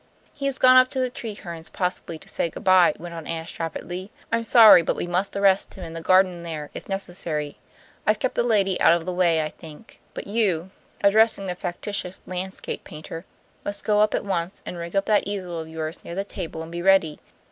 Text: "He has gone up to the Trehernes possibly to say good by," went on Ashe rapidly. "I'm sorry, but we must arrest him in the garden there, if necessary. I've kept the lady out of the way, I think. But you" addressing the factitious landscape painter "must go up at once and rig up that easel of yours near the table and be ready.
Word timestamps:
"He 0.33 0.47
has 0.47 0.57
gone 0.57 0.77
up 0.77 0.87
to 0.89 0.99
the 0.99 1.11
Trehernes 1.11 1.69
possibly 1.71 2.17
to 2.17 2.27
say 2.27 2.49
good 2.49 2.63
by," 2.63 2.95
went 2.97 3.13
on 3.13 3.27
Ashe 3.27 3.59
rapidly. 3.59 4.09
"I'm 4.31 4.43
sorry, 4.43 4.81
but 4.81 4.95
we 4.95 5.05
must 5.05 5.35
arrest 5.35 5.75
him 5.75 5.83
in 5.83 5.93
the 5.93 6.01
garden 6.01 6.41
there, 6.41 6.71
if 6.73 6.89
necessary. 6.89 7.59
I've 8.07 8.17
kept 8.17 8.33
the 8.33 8.41
lady 8.41 8.81
out 8.81 8.93
of 8.95 9.05
the 9.05 9.13
way, 9.13 9.43
I 9.43 9.49
think. 9.49 9.99
But 10.15 10.25
you" 10.25 10.71
addressing 11.03 11.45
the 11.45 11.53
factitious 11.53 12.19
landscape 12.25 12.83
painter 12.83 13.25
"must 13.63 13.83
go 13.83 13.99
up 13.99 14.15
at 14.15 14.23
once 14.25 14.63
and 14.65 14.75
rig 14.79 14.95
up 14.95 15.05
that 15.05 15.27
easel 15.27 15.59
of 15.59 15.69
yours 15.69 16.03
near 16.03 16.15
the 16.15 16.23
table 16.23 16.63
and 16.63 16.71
be 16.71 16.81
ready. 16.81 17.19